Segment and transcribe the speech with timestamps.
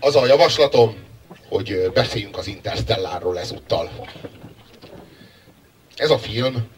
[0.00, 0.96] Az a javaslatom,
[1.48, 3.90] hogy beszéljünk az Interstellárról ezúttal.
[5.96, 6.68] Ez a film,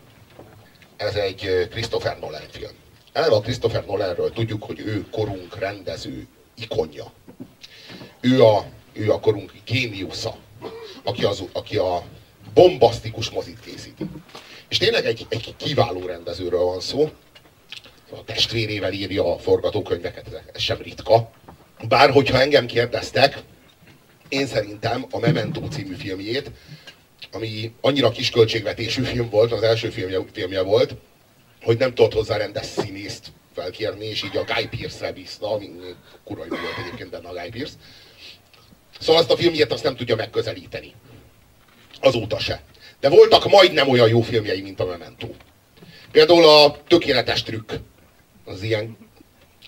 [0.97, 2.73] ez egy Christopher Nolan film.
[3.13, 7.13] Eleve a Christopher Nolanről tudjuk, hogy ő korunk rendező ikonja.
[8.21, 10.37] Ő a, ő a korunk géniusza,
[11.03, 12.03] aki, az, aki a
[12.55, 14.07] bombasztikus mozit készíti.
[14.69, 17.11] És tényleg egy, egy kiváló rendezőről van szó.
[18.11, 21.31] A testvérével írja a forgatókönyveket, ez sem ritka.
[21.89, 23.39] Bár hogyha engem kérdeztek,
[24.29, 26.51] én szerintem a Memento című filmjét,
[27.33, 30.95] ami annyira kis költségvetésű film volt, az első filmje, filmje volt,
[31.63, 35.71] hogy nem tudott hozzá rendes színészt felkérni, és így a Guy Pearce-re bízta, ami
[36.25, 37.75] kurva jó volt egyébként benne a Guy Pearce.
[39.01, 40.95] Szóval azt a filmjét azt nem tudja megközelíteni.
[42.01, 42.63] Azóta se.
[43.01, 45.29] De voltak majdnem olyan jó filmjei, mint a Memento.
[46.11, 47.73] Például a Tökéletes Trükk.
[48.45, 48.97] Az ilyen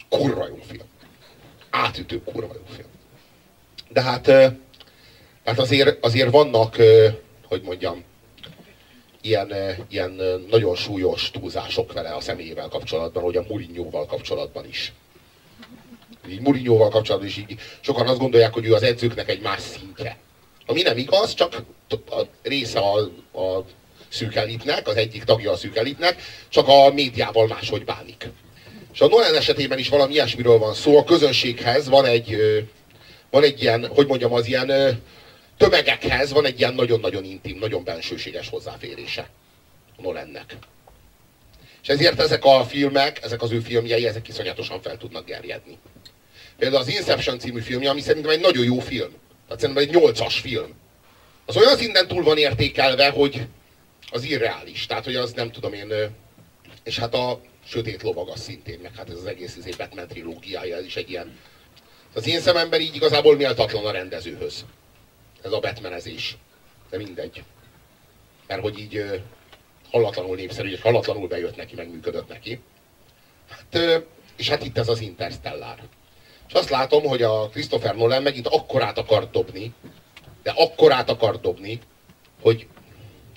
[0.09, 0.87] kurva jó film.
[1.77, 2.89] Átütő kurva jó film.
[3.89, 4.27] De hát,
[5.45, 6.77] hát azért, azért vannak,
[7.49, 8.05] hogy mondjam,
[9.21, 9.53] ilyen,
[9.89, 10.11] ilyen
[10.51, 14.93] nagyon súlyos túlzások vele a személyével kapcsolatban, hogy a Mourinho-val kapcsolatban is.
[16.29, 20.17] Így Mourinho-val kapcsolatban is így sokan azt gondolják, hogy ő az edzőknek egy más szintje.
[20.67, 21.63] Ami nem igaz, csak
[22.11, 22.99] a része a,
[23.41, 23.65] a
[24.09, 28.29] szűk elitnek, az egyik tagja a szűk elitnek, csak a médiával máshogy bánik.
[28.97, 30.99] És a Nolan esetében is valami ilyesmiről van szó.
[30.99, 32.37] A közönséghez van egy,
[33.31, 35.03] van egy ilyen, hogy mondjam, az ilyen
[35.57, 39.29] tömegekhez van egy ilyen nagyon-nagyon intim, nagyon bensőséges hozzáférése
[39.97, 40.57] a Nolannek.
[41.83, 45.79] És ezért ezek a filmek, ezek az ő filmjei, ezek iszonyatosan fel tudnak gerjedni.
[46.59, 49.11] Például az Inception című filmje, ami szerintem egy nagyon jó film.
[49.47, 50.75] Tehát szerintem egy nyolcas film.
[51.47, 53.47] Az olyan szinten túl van értékelve, hogy
[54.11, 54.87] az irreális.
[54.87, 55.93] Tehát, hogy az nem tudom én...
[56.87, 60.77] És hát a Sötét Lovag az szintén, meg hát ez az egész izé Batman trilógiája,
[60.77, 61.39] ez is egy ilyen...
[62.15, 64.65] Az én szememben így igazából méltatlan a rendezőhöz.
[65.43, 66.37] Ez a Batmanezés.
[66.91, 67.43] De mindegy.
[68.47, 69.23] Mert hogy így
[69.91, 72.61] hallatlanul népszerű, és hallatlanul bejött neki, meg működött neki.
[73.49, 74.03] Hát,
[74.37, 75.79] és hát itt ez az Interstellar.
[76.49, 79.73] És azt látom, hogy a Christopher Nolan megint akkorát akar dobni,
[80.43, 81.81] de akkorát akar dobni,
[82.41, 82.67] hogy,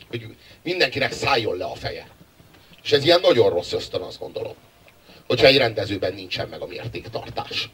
[0.10, 2.18] hogy mindenkinek szálljon le a feje.
[2.84, 4.54] És ez ilyen nagyon rossz ösztön, azt gondolom.
[5.28, 7.70] Hogyha egy rendezőben nincsen meg a mértéktartás.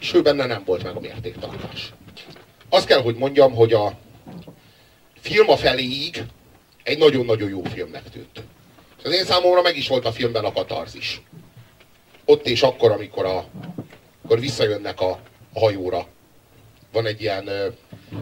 [0.00, 1.92] És ő benne nem volt meg a mértéktartás.
[2.68, 3.98] Azt kell, hogy mondjam, hogy a
[5.20, 6.24] film a feléig
[6.82, 8.42] egy nagyon-nagyon jó filmnek tűnt.
[8.98, 11.22] És az én számomra meg is volt a filmben a katarzis.
[12.24, 13.44] Ott és akkor, amikor a
[14.24, 15.10] akkor visszajönnek a,
[15.52, 16.06] a hajóra.
[16.92, 17.68] Van egy ilyen ö,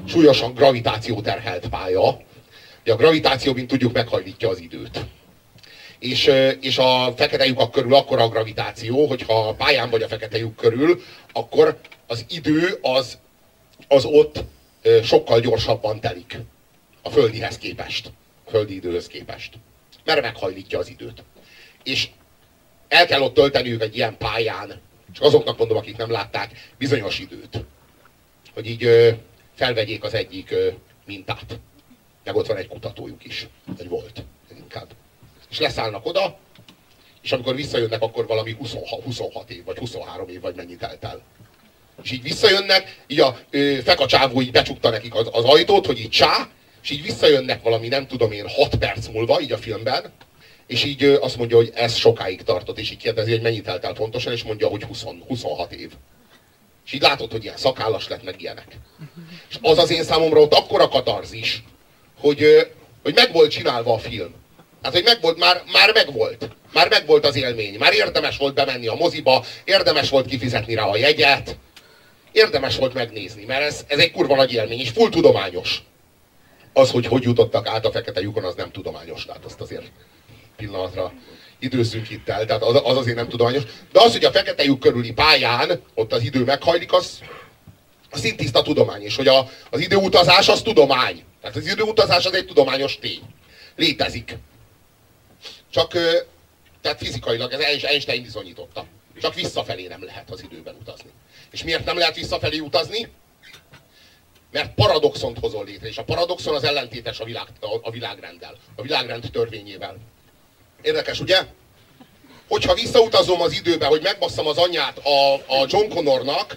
[0.07, 2.21] súlyosan gravitáció terhelt pálya.
[2.83, 5.01] Ugye a gravitáció, mint tudjuk, meghajlítja az időt.
[6.03, 6.31] És,
[6.61, 10.57] és a fekete lyukak körül akkor a gravitáció, hogyha a pályán vagy a fekete lyuk
[10.57, 11.03] körül,
[11.33, 13.19] akkor az idő az,
[13.89, 14.45] az ott
[15.03, 16.39] sokkal gyorsabban telik
[17.03, 18.11] a földihez képest,
[18.45, 19.55] a földi időhöz képest.
[20.05, 21.25] Mert meghajlítja az időt.
[21.83, 22.09] És
[22.89, 24.81] el kell ott tölteniük egy ilyen pályán
[25.13, 27.65] csak azoknak mondom, akik nem látták, bizonyos időt.
[28.55, 29.17] Hogy így
[29.55, 30.55] felvegyék az egyik
[31.07, 31.59] mintát.
[32.25, 33.47] Meg ott van egy kutatójuk is.
[33.79, 34.25] Egy volt,
[34.57, 34.89] inkább.
[35.53, 36.39] És leszállnak oda,
[37.23, 41.23] és amikor visszajönnek, akkor valami 26, 26 év, vagy 23 év, vagy mennyit telt el.
[42.03, 46.09] És így visszajönnek, így a ö, fekacsávó így becsukta nekik az, az ajtót, hogy így
[46.09, 46.49] csá,
[46.83, 50.13] és így visszajönnek valami, nem tudom én, 6 perc múlva, így a filmben,
[50.67, 53.93] és így azt mondja, hogy ez sokáig tartott, és így kérdezi, hogy mennyit telt el
[53.93, 55.91] pontosan, és mondja, hogy 20, 26 év.
[56.87, 58.79] És így látod, hogy ilyen szakállas lett, meg ilyenek.
[59.49, 61.63] És az az én számomra ott akkora katarzis,
[62.21, 62.69] hogy,
[63.03, 64.42] hogy meg volt csinálva a film.
[64.83, 66.49] Hát, hogy megvolt, már, már megvolt.
[66.73, 67.79] Már megvolt az élmény.
[67.79, 71.57] Már érdemes volt bemenni a moziba, érdemes volt kifizetni rá a jegyet,
[72.33, 75.83] érdemes volt megnézni, mert ez, ez egy kurva nagy élmény, és full tudományos.
[76.73, 79.91] Az, hogy hogy jutottak át a fekete lyukon, az nem tudományos, tehát azt azért
[80.57, 81.13] pillanatra
[81.59, 83.63] időzzünk itt el, tehát az, az azért nem tudományos.
[83.93, 87.21] De az, hogy a fekete lyuk körüli pályán ott az idő meghajlik, az,
[88.11, 89.03] az szintiszta tudomány.
[89.03, 91.23] És hogy a, az időutazás az tudomány.
[91.41, 93.23] Tehát az időutazás az egy tudományos tény.
[93.77, 94.37] Létezik.
[95.73, 95.93] Csak,
[96.81, 98.87] tehát fizikailag, ez Einstein bizonyította.
[99.21, 101.11] Csak visszafelé nem lehet az időben utazni.
[101.51, 103.09] És miért nem lehet visszafelé utazni?
[104.51, 107.47] Mert paradoxont hozol létre, és a paradoxon az ellentétes a, világ,
[107.83, 109.97] a, világrenddel, a világrend törvényével.
[110.83, 111.47] Érdekes, ugye?
[112.49, 116.57] Hogyha visszautazom az időbe, hogy megbasszam az anyját a, a John Connornak,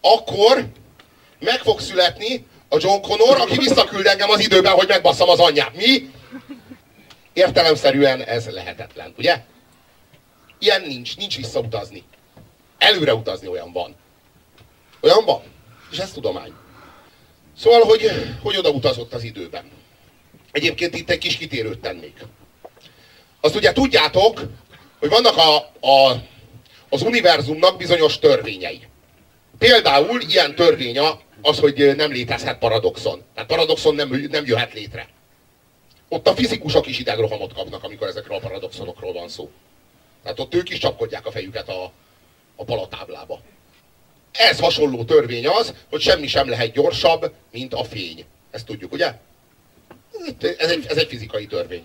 [0.00, 0.66] akkor
[1.38, 5.76] meg fog születni a John Connor, aki visszaküld engem az időben, hogy megbasszam az anyját.
[5.76, 6.10] Mi?
[7.40, 9.40] Értelemszerűen ez lehetetlen, ugye?
[10.58, 12.02] Ilyen nincs, nincs visszautazni.
[12.78, 13.96] Előre utazni olyan van.
[15.00, 15.42] Olyan van.
[15.90, 16.52] És ez tudomány.
[17.58, 18.10] Szóval, hogy,
[18.42, 19.70] hogy oda utazott az időben.
[20.52, 22.24] Egyébként itt egy kis kitérőt tennék.
[23.40, 24.42] Azt ugye tudjátok,
[24.98, 26.22] hogy vannak a, a,
[26.88, 28.80] az univerzumnak bizonyos törvényei.
[29.58, 30.98] Például ilyen törvény
[31.42, 33.22] az, hogy nem létezhet paradoxon.
[33.34, 35.08] Tehát paradoxon nem, nem jöhet létre.
[36.12, 39.50] Ott a fizikusok is idegrohamot kapnak, amikor ezekről a paradoxonokról van szó.
[40.22, 41.92] Tehát ott ők is csapkodják a fejüket a,
[42.56, 43.40] a palatáblába.
[44.32, 48.24] Ez hasonló törvény az, hogy semmi sem lehet gyorsabb, mint a fény.
[48.50, 49.14] Ezt tudjuk, ugye?
[50.58, 51.84] Ez egy, ez egy fizikai törvény.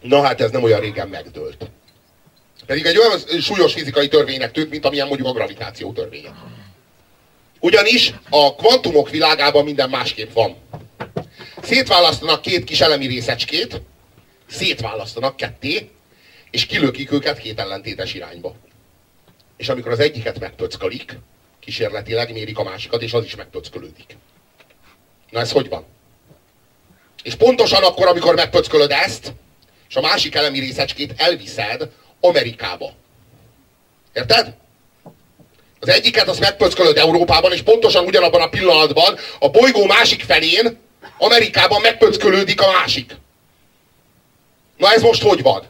[0.00, 1.70] Na hát ez nem olyan régen megdőlt.
[2.66, 6.34] Pedig egy olyan súlyos fizikai törvénynek tűnt, mint amilyen mondjuk a gravitáció törvénye.
[7.60, 10.56] Ugyanis a kvantumok világában minden másképp van.
[11.70, 13.80] Szétválasztanak két kis elemi részecskét,
[14.48, 15.90] szétválasztanak ketté,
[16.50, 18.54] és kilökik őket két ellentétes irányba.
[19.56, 21.18] És amikor az egyiket megpöckalik,
[21.60, 24.16] kísérletileg mérik a másikat, és az is megpöckölődik.
[25.30, 25.84] Na ez hogy van?
[27.22, 29.32] És pontosan akkor, amikor megpöckölöd ezt,
[29.88, 31.90] és a másik elemi részecskét elviszed
[32.20, 32.92] Amerikába.
[34.12, 34.54] Érted?
[35.80, 40.79] Az egyiket azt megpöckölöd Európában, és pontosan ugyanabban a pillanatban a bolygó másik felén,
[41.20, 43.16] Amerikában megpöckölődik a másik.
[44.76, 45.66] Na ez most hogy van?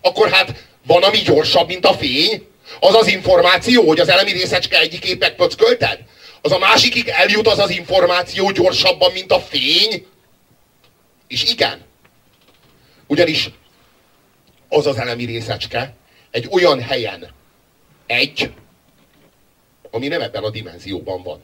[0.00, 2.48] Akkor hát van, ami gyorsabb, mint a fény?
[2.80, 6.04] Az az információ, hogy az elemi részecske egyikét megpöckölted?
[6.42, 10.06] Az a másikig eljut az az információ gyorsabban, mint a fény?
[11.28, 11.80] És igen.
[13.06, 13.50] Ugyanis
[14.68, 15.94] az az elemi részecske
[16.30, 17.32] egy olyan helyen
[18.06, 18.52] egy,
[19.90, 21.40] ami nem ebben a dimenzióban van.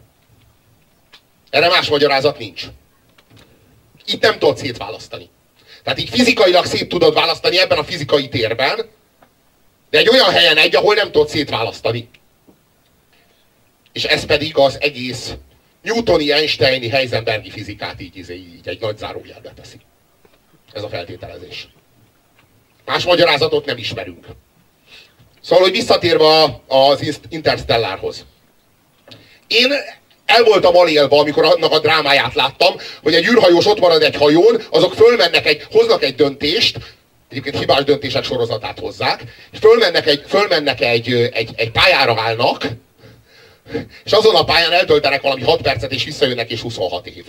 [1.50, 2.64] Erre más magyarázat nincs.
[4.06, 5.28] Itt nem tudod szétválasztani.
[5.82, 8.90] Tehát így fizikailag szét tudod választani ebben a fizikai térben,
[9.90, 12.08] de egy olyan helyen egy, ahol nem tudod szétválasztani.
[13.92, 15.34] És ez pedig az egész
[15.82, 19.76] Newtoni, Einsteini, Heisenbergi fizikát így, így, egy nagy zárójelbe teszi.
[20.72, 21.68] Ez a feltételezés.
[22.84, 24.26] Más magyarázatot nem ismerünk.
[25.40, 28.24] Szóval, hogy visszatérve az Interstellárhoz.
[29.46, 29.72] Én
[30.26, 34.62] el voltam alélva, amikor annak a drámáját láttam, hogy egy űrhajós ott marad egy hajón,
[34.70, 36.78] azok fölmennek egy, hoznak egy döntést,
[37.30, 42.66] egyébként hibás döntések sorozatát hozzák, és fölmennek egy, fölmennek egy, egy, egy pályára állnak,
[44.04, 47.24] és azon a pályán eltöltenek valami 6 percet, és visszajönnek, és 26 év.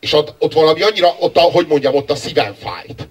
[0.00, 3.08] És ott, ott valami annyira, ott a, hogy mondjam, ott a szívem fájt.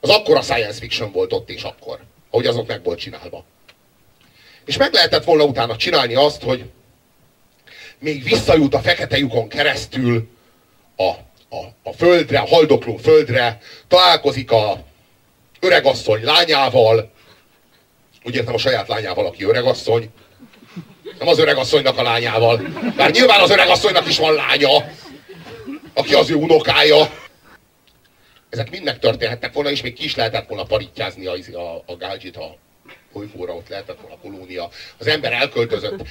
[0.00, 1.98] Az akkora science fiction volt ott és akkor,
[2.30, 3.44] ahogy azok meg volt csinálva.
[4.66, 6.64] És meg lehetett volna utána csinálni azt, hogy
[7.98, 10.28] még visszajut a fekete lyukon keresztül
[10.96, 11.08] a,
[11.56, 13.58] a, a földre, a haldokló földre,
[13.88, 14.84] találkozik a
[15.60, 17.12] öregasszony lányával,
[18.24, 20.10] úgy értem a saját lányával, aki öregasszony,
[21.18, 22.56] nem az öregasszonynak a lányával,
[22.96, 24.84] bár nyilván az öregasszonynak is van lánya,
[25.94, 27.10] aki az ő unokája.
[28.48, 32.36] Ezek mind megtörténhettek volna, és még ki is lehetett volna paritjázni a, a, a gálgyit
[32.36, 32.56] a
[33.12, 34.68] bolygóra, ott lehetett volna kolónia.
[34.98, 36.02] Az ember elköltözött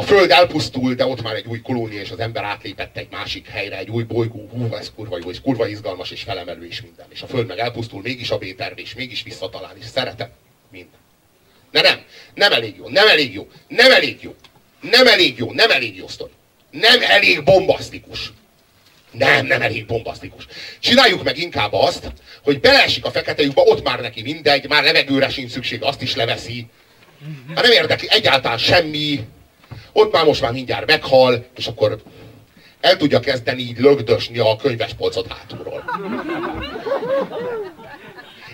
[0.00, 3.48] a Föld elpusztul, de ott már egy új kolónia, és az ember átlépett egy másik
[3.48, 7.06] helyre, egy új bolygó, hú, ez kurva jó, és kurva izgalmas, és felemelő, és minden.
[7.08, 8.44] És a Föld meg elpusztul, mégis a b
[8.74, 10.28] és mégis visszatalál, és szeretem
[10.70, 11.00] minden.
[11.70, 12.00] De nem,
[12.34, 14.34] nem elég jó, nem elég jó, nem elég jó,
[14.80, 16.32] nem elég jó, nem elég jó sztori.
[16.70, 18.32] Nem elég bombasztikus.
[19.10, 20.46] Nem, nem elég bombasztikus.
[20.78, 25.28] Csináljuk meg inkább azt, hogy beleesik a fekete lyukba, ott már neki mindegy, már levegőre
[25.28, 26.66] sincs szükség, azt is leveszi.
[27.54, 29.20] Hát nem érdekli egyáltalán semmi,
[29.92, 31.96] ott már most már mindjárt meghal, és akkor
[32.80, 35.84] el tudja kezdeni így lögdösni a könyvespolcot hátulról.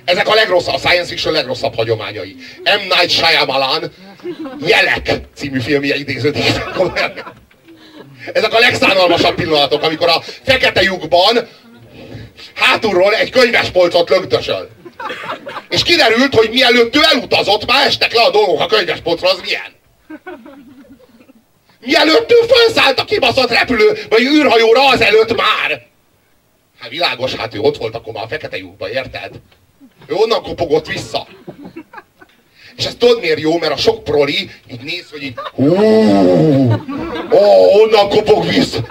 [0.04, 2.36] Ezek a legrosszabb, a science fiction legrosszabb hagyományai.
[2.62, 2.80] M.
[2.80, 3.92] Night Shyamalan
[4.66, 6.44] Jelek című filmje idéződik.
[8.32, 11.48] Ezek a legszánalmasabb pillanatok, amikor a fekete lyukban
[12.54, 14.68] hátulról egy könyvespolcot lögdösöl.
[15.68, 19.74] És kiderült, hogy mielőtt ő elutazott, már estek le a dolgok a könyvespolcra, az milyen.
[21.86, 25.86] Mielőtt ő felszállt a kibaszott repülő, vagy űrhajóra, azelőtt már.
[26.78, 29.40] Hát világos, hát ő ott volt akkor már a fekete lyukba, érted?
[30.06, 31.28] Ő onnan kopogott vissza.
[32.76, 33.58] És ez tudod miért jó?
[33.58, 35.74] Mert a sok proli így néz, hogy így hú,
[37.32, 38.86] ó, onnan kopog vissza.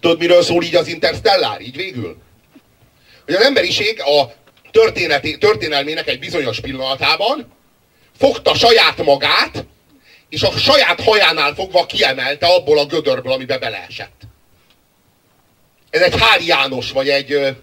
[0.00, 1.60] Tudod, miről szól így az Interstellár?
[1.60, 2.16] Így végül?
[3.24, 4.32] Hogy az emberiség a
[5.38, 7.55] történelmének egy bizonyos pillanatában
[8.18, 9.64] fogta saját magát,
[10.28, 14.22] és a saját hajánál fogva kiemelte abból a gödörből, amibe beleesett.
[15.90, 17.56] Ez egy Hári János, vagy egy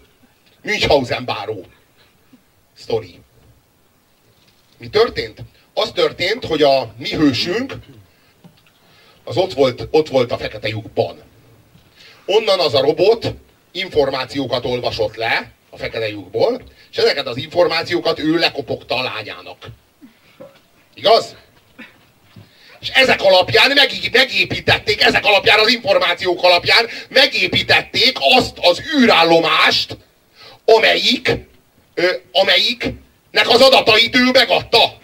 [0.62, 1.66] Münchhausen báró
[2.74, 3.20] sztori.
[4.78, 5.42] Mi történt?
[5.74, 7.74] az történt, hogy a mi hősünk
[9.24, 11.22] az ott volt, ott volt a fekete lyukban.
[12.26, 13.34] Onnan az a robot
[13.72, 19.66] információkat olvasott le a fekete lyukból, és ezeket az információkat ő lekopogta a lányának.
[20.94, 21.36] Igaz?
[22.80, 23.72] És ezek alapján
[24.12, 29.96] megépítették, ezek alapján az információk alapján megépítették azt az űrállomást,
[30.64, 31.30] amelyik,
[31.94, 34.98] ö, amelyiknek az adatait ő megadta.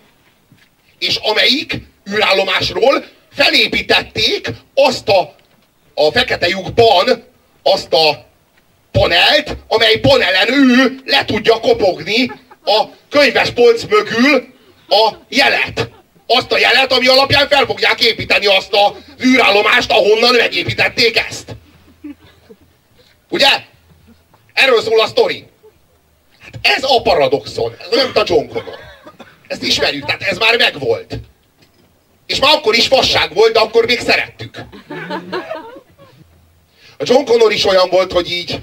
[0.99, 1.75] És amelyik
[2.11, 5.35] űrállomásról felépítették azt a,
[5.95, 7.25] a fekete lyukban
[7.63, 8.27] azt a
[8.93, 12.31] panelt, amely panelen ő le tudja kopogni
[12.65, 14.55] a könyvespolc mögül
[14.91, 15.91] a jelet.
[16.27, 21.57] Azt a jelet, ami alapján fel fogják építeni azt a űrállomást, ahonnan megépítették ezt.
[23.29, 23.49] Ugye?
[24.53, 25.47] Erről szól a sztori.
[26.39, 27.75] Hát ez a paradoxon.
[27.79, 28.79] Ez nem a John Connor.
[29.47, 31.19] Ezt ismerjük, tehát ez már megvolt.
[32.27, 34.65] És már akkor is fasság volt, de akkor még szerettük.
[36.99, 38.61] A John Connor is olyan volt, hogy így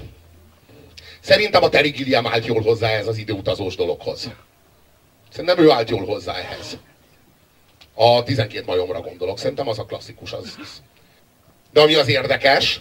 [1.20, 4.30] szerintem a Terry Gilliam állt jól hozzá ez az időutazós dologhoz.
[5.30, 6.78] Szerintem ő állt jól hozzá ehhez.
[7.94, 9.38] A 12 majomra gondolok.
[9.38, 10.32] Szerintem az a klasszikus.
[10.32, 10.56] Az.
[11.72, 12.80] De ami az érdekes,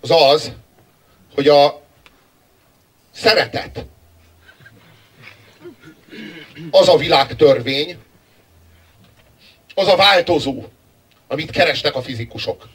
[0.00, 0.52] az az,
[1.34, 1.82] hogy a
[3.10, 3.84] szeretet
[6.70, 7.98] az a világtörvény,
[9.74, 10.64] az a változó,
[11.26, 12.68] amit kerestek a fizikusok.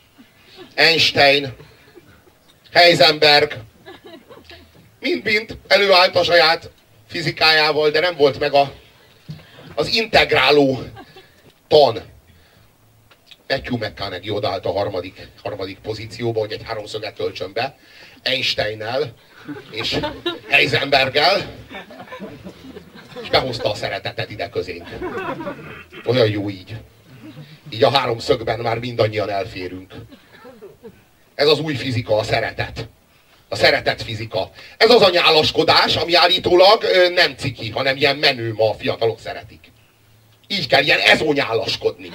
[0.75, 1.53] Einstein,
[2.71, 3.57] Heisenberg,
[4.99, 6.69] mind-mind előállt a saját
[7.13, 8.73] fizikájával, de nem volt meg a,
[9.75, 10.83] az integráló
[11.67, 12.01] tan.
[13.47, 17.77] Matthew McConaughey odállt a harmadik, harmadik pozícióba, hogy egy háromszöget töltsön be,
[18.23, 19.13] Einsteinnel
[19.71, 19.99] és
[20.47, 21.51] Heisenberggel,
[23.21, 24.87] és behozta a szeretetet ide közénk.
[26.05, 26.75] Olyan jó így.
[27.69, 29.93] Így a háromszögben már mindannyian elférünk.
[31.35, 32.87] Ez az új fizika, a szeretet.
[33.53, 34.49] A szeretet fizika.
[34.77, 36.83] Ez az a nyálaskodás, ami állítólag
[37.13, 39.71] nem ciki, hanem ilyen menő ma a fiatalok szeretik.
[40.47, 42.11] Így kell ilyen ezonyálaskodni.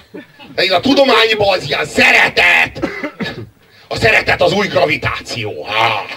[0.55, 2.87] De a tudományban az ilyen szeretet!
[3.89, 5.65] A szeretet az új gravitáció.
[5.65, 6.11] Ah.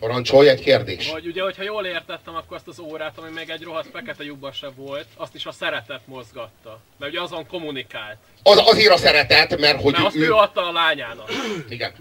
[0.00, 1.10] Parancsolj egy kérdés.
[1.10, 4.52] Vagy ugye, hogyha jól értettem, akkor azt az órát, ami még egy rohadt fekete lyukban
[4.52, 6.80] se volt, azt is a szeretet mozgatta.
[6.98, 8.16] Mert ugye azon kommunikált.
[8.42, 10.06] Az, azért a szeretet, mert hogy mert ő...
[10.06, 11.30] azt ő adta a lányának.
[11.68, 11.92] Igen.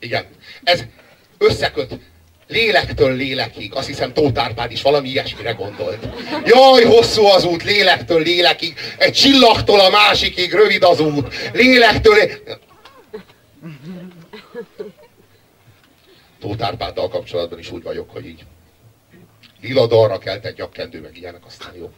[0.00, 0.24] Igen.
[0.62, 0.84] Ez
[1.38, 1.98] összeköt
[2.50, 3.74] lélektől lélekig.
[3.74, 6.08] Azt hiszem Tóth Árpád is valami ilyesmire gondolt.
[6.44, 8.74] Jaj, hosszú az út, lélektől lélekig.
[8.98, 11.34] Egy csillagtól a másikig rövid az út.
[11.52, 12.16] Lélektől...
[16.40, 18.44] Tóth Árpáddal kapcsolatban is úgy vagyok, hogy így
[19.60, 21.90] lila dalra egy nyakkendő, meg ilyenek, aztán jó.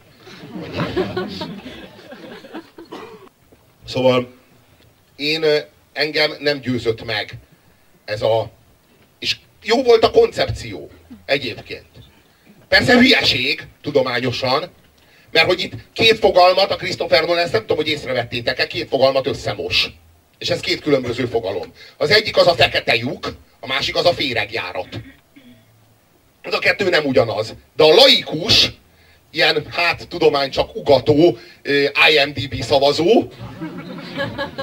[3.86, 4.32] Szóval
[5.16, 5.44] én
[5.92, 7.38] engem nem győzött meg
[8.04, 8.50] ez a...
[9.18, 10.90] És jó volt a koncepció
[11.26, 11.86] egyébként.
[12.68, 14.70] Persze hülyeség, tudományosan,
[15.30, 19.26] mert hogy itt két fogalmat, a Christopher Nolan, ezt nem tudom, hogy észrevettétek-e, két fogalmat
[19.26, 19.90] összemos.
[20.38, 21.72] És ez két különböző fogalom.
[21.96, 25.00] Az egyik az a fekete lyuk, a másik az a féregjárat.
[26.42, 27.54] Ez a kettő nem ugyanaz.
[27.76, 28.72] De a laikus,
[29.30, 31.38] ilyen, hát tudomány csak ugató,
[32.10, 33.32] IMDB szavazó,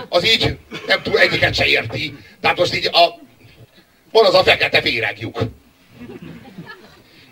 [0.09, 2.17] az így nem tud, egyiket se érti.
[2.41, 3.19] Tehát most így a,
[4.11, 5.39] van az a fekete féregjuk.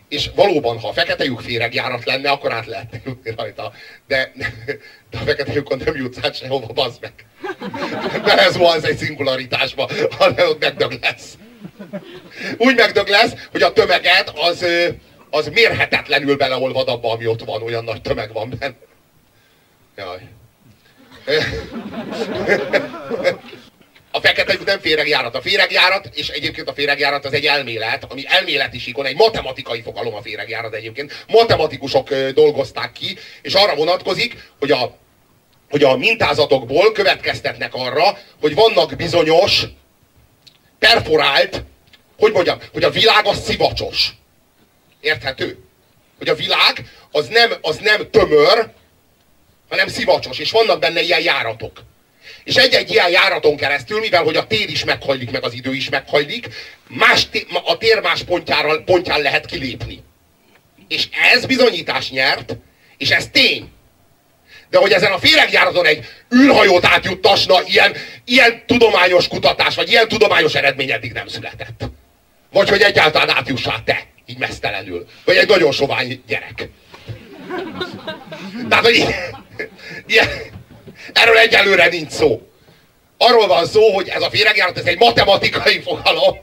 [0.09, 3.73] És valóban, ha a fekete lyuk féregjárat lenne, akkor át lehetne jutni rajta.
[4.07, 4.31] De,
[5.09, 7.13] de a fekete lyukon nem jutsz át sehova, bazd meg.
[8.23, 11.37] De ez van, ez egy szingularitásba, hanem ott megdög lesz.
[12.57, 14.65] Úgy megdög lesz, hogy a tömeget az,
[15.29, 18.75] az mérhetetlenül beleolvad abba, ami ott van, olyan nagy tömeg van benne.
[19.95, 20.21] Jaj.
[24.17, 25.35] A fekete lyuk nem féregjárat.
[25.35, 30.13] A féregjárat, és egyébként a féregjárat az egy elmélet, ami elméleti síkon, egy matematikai fogalom
[30.13, 31.25] a féregjárat egyébként.
[31.27, 34.97] Matematikusok dolgozták ki, és arra vonatkozik, hogy a,
[35.69, 39.63] hogy a mintázatokból következtetnek arra, hogy vannak bizonyos
[40.79, 41.63] perforált,
[42.17, 44.09] hogy mondjam, hogy a világ az szivacsos.
[45.01, 45.57] Érthető?
[46.17, 48.71] Hogy a világ az nem, az nem tömör,
[49.69, 51.83] hanem szivacsos, és vannak benne ilyen járatok.
[52.47, 55.89] És egy-egy ilyen járaton keresztül, mivel hogy a tér is meghajlik, meg az idő is
[55.89, 56.47] meghajlik,
[56.87, 57.27] más
[57.63, 60.03] a tér más pontjára, pontján lehet kilépni.
[60.87, 62.55] És ez bizonyítás nyert,
[62.97, 63.71] és ez tény.
[64.69, 67.93] De hogy ezen a féregjáraton egy űrhajót átjuttasna, ilyen,
[68.25, 71.83] ilyen tudományos kutatás, vagy ilyen tudományos eredmény eddig nem született.
[72.51, 75.07] Vagy hogy egyáltalán átjussál te, így mesztelenül.
[75.25, 76.69] Vagy egy nagyon sovány gyerek.
[78.69, 79.05] Tehát, hogy
[80.05, 80.27] ilyen,
[81.17, 82.41] erről egyelőre nincs szó.
[83.17, 86.37] Arról van szó, hogy ez a féregjárat, ez egy matematikai fogalom,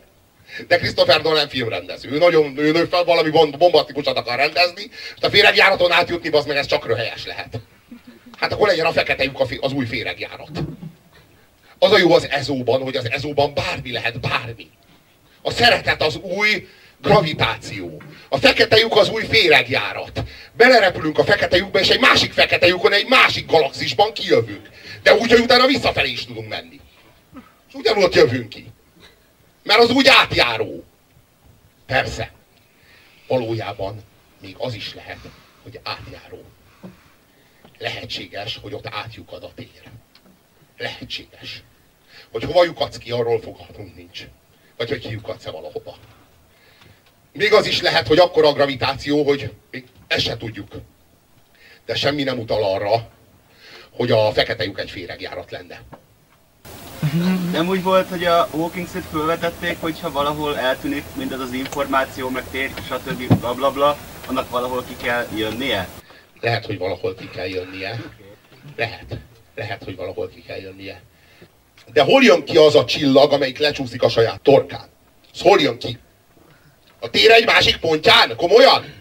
[0.68, 2.10] de Christopher Nolan filmrendező.
[2.10, 4.82] Ő nagyon, ő, ő valami bombasztikusat akar rendezni,
[5.16, 7.60] és a féregjáraton átjutni, az meg ez csak röhelyes lehet.
[8.38, 10.50] Hát akkor legyen a fekete lyuk az új féregjárat.
[11.78, 14.70] Az a jó az ezóban, hogy az ezóban bármi lehet, bármi.
[15.42, 16.68] A szeretet az új
[17.04, 18.02] gravitáció.
[18.28, 20.22] A fekete lyuk az új féregjárat.
[20.52, 24.68] Belerepülünk a fekete lyukba, és egy másik fekete lyukon, egy másik galaxisban kijövünk.
[25.02, 26.80] De úgy, hogy utána visszafelé is tudunk menni.
[27.68, 28.66] És ugyanúgy ott jövünk ki.
[29.62, 30.84] Mert az úgy átjáró.
[31.86, 32.32] Persze.
[33.26, 34.02] Valójában
[34.40, 35.18] még az is lehet,
[35.62, 36.44] hogy átjáró.
[37.78, 39.82] Lehetséges, hogy ott átjukad a tér.
[40.78, 41.62] Lehetséges.
[42.30, 44.24] Hogy hova lyukadsz ki, arról fogalmunk nincs.
[44.76, 45.96] Vagy hogy kiukadsz-e valahova.
[47.36, 50.68] Még az is lehet, hogy akkor a gravitáció, hogy még ezt se tudjuk.
[51.86, 53.08] De semmi nem utal arra,
[53.90, 55.82] hogy a fekete lyuk egy féregjárat lenne.
[57.52, 62.44] Nem úgy volt, hogy a Walking Dead felvetették, hogyha valahol eltűnik mindez az információ, meg
[62.50, 63.38] tér, stb.
[63.40, 65.88] bla bla bla, annak valahol ki kell jönnie?
[66.40, 68.02] Lehet, hogy valahol ki kell jönnie.
[68.76, 69.18] Lehet.
[69.54, 71.02] Lehet, hogy valahol ki kell jönnie.
[71.92, 74.88] De hol jön ki az a csillag, amelyik lecsúszik a saját torkán?
[75.32, 75.98] Az hol jön ki?
[77.04, 78.36] A tér egy másik pontján?
[78.36, 78.92] Komolyan?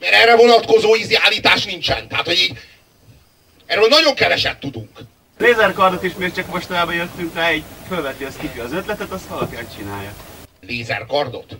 [0.00, 2.08] Mert erre vonatkozó ízi állítás nincsen.
[2.08, 2.58] Tehát, hogy így,
[3.66, 4.88] erről nagyon keveset tudunk.
[5.38, 9.56] Lézerkardot is még csak mostanában jöttünk rá, egy fölveti az kifi az ötletet, azt valaki
[9.76, 10.12] csinálja.
[10.66, 11.56] Lézerkardot?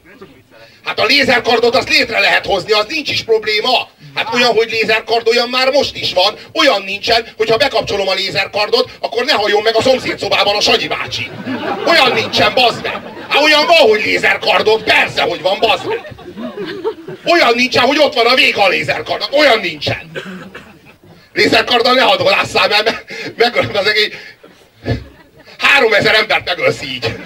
[0.85, 3.89] Hát a lézerkardot azt létre lehet hozni, az nincs is probléma.
[4.15, 6.35] Hát olyan, hogy lézerkard, olyan már most is van.
[6.53, 10.61] Olyan nincsen, hogy ha bekapcsolom a lézerkardot, akkor ne halljon meg a szomszéd szobában a
[10.61, 11.31] Sanyi bácsi.
[11.87, 13.18] Olyan nincsen, bazd meg.
[13.29, 15.85] Hát olyan van, hogy lézerkardot, persze, hogy van, bazd.
[17.25, 20.11] Olyan nincsen, hogy ott van a vége a lézerkardnak, olyan nincsen.
[21.33, 23.05] Lézerkarddal ne hadolásszál, mert meg,
[23.37, 24.13] meg, meg az egész...
[25.59, 27.17] Három ezer embert megölsz így.